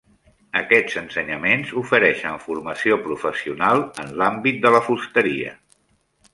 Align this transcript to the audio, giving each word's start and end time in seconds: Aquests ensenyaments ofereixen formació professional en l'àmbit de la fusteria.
Aquests 0.61 0.95
ensenyaments 1.01 1.73
ofereixen 1.81 2.41
formació 2.47 2.99
professional 3.05 3.85
en 4.07 4.11
l'àmbit 4.23 4.61
de 4.67 4.75
la 4.79 4.85
fusteria. 4.91 5.57